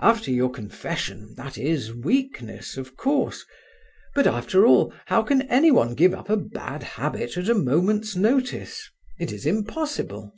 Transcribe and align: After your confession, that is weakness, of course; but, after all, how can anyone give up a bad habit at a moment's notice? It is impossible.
After 0.00 0.30
your 0.30 0.50
confession, 0.50 1.34
that 1.36 1.58
is 1.58 1.92
weakness, 1.92 2.78
of 2.78 2.96
course; 2.96 3.44
but, 4.14 4.26
after 4.26 4.64
all, 4.64 4.90
how 5.04 5.22
can 5.22 5.42
anyone 5.50 5.94
give 5.94 6.14
up 6.14 6.30
a 6.30 6.36
bad 6.38 6.82
habit 6.82 7.36
at 7.36 7.50
a 7.50 7.54
moment's 7.54 8.16
notice? 8.16 8.88
It 9.20 9.32
is 9.32 9.44
impossible. 9.44 10.32